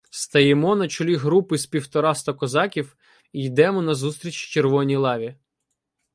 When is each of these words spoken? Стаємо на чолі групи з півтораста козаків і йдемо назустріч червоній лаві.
Стаємо 0.09 0.75
на 0.75 0.87
чолі 0.87 1.15
групи 1.15 1.57
з 1.57 1.65
півтораста 1.65 2.33
козаків 2.33 2.97
і 3.33 3.43
йдемо 3.43 3.81
назустріч 3.81 4.35
червоній 4.35 4.95
лаві. 4.97 5.35